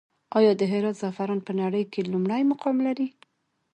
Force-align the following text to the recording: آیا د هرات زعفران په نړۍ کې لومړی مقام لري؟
آیا 0.37 0.51
د 0.59 0.61
هرات 0.71 0.95
زعفران 1.01 1.39
په 1.47 1.51
نړۍ 1.61 1.83
کې 1.91 2.09
لومړی 2.13 2.41
مقام 2.51 2.77
لري؟ 2.87 3.07